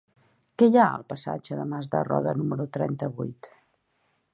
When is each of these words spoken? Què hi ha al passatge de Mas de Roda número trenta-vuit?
Què 0.61 0.67
hi 0.69 0.79
ha 0.79 0.85
al 0.93 1.03
passatge 1.13 1.59
de 1.61 1.67
Mas 1.75 1.93
de 1.93 2.03
Roda 2.11 2.37
número 2.41 2.69
trenta-vuit? 2.79 3.53